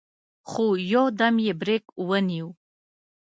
[0.49, 2.47] خو يودم يې برېک ونيو.